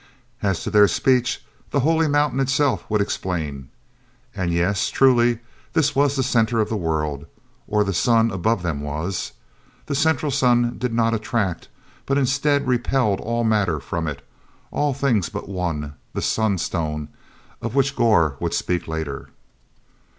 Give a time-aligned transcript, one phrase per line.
[0.41, 3.69] As to their speech—the Holy Mountain itself would explain.
[4.35, 5.37] And yes, truly,
[5.73, 7.27] this was the center of the world,
[7.67, 9.33] or the sun above them was.
[9.85, 11.67] The central sun did not attract,
[12.07, 17.09] but instead repelled all matter from it—all things but one, the sun stone,
[17.61, 19.29] of which Gor would speak later.